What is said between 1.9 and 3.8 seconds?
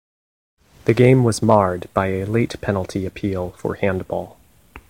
by a late penalty appeal for